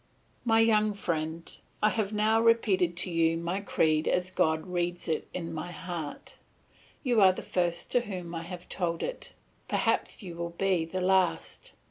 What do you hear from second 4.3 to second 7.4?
God reads it in my heart; you are